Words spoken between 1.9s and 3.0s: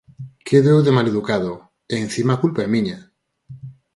¡e encima a culpa é miña!